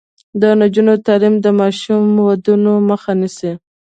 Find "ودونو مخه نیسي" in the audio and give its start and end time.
2.27-3.51